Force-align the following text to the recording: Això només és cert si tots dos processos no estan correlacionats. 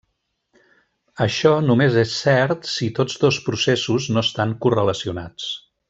Això 1.25 1.51
només 1.67 1.97
és 2.05 2.15
cert 2.23 2.65
si 2.71 2.89
tots 3.01 3.21
dos 3.27 3.39
processos 3.51 4.09
no 4.17 4.25
estan 4.29 4.57
correlacionats. 4.67 5.51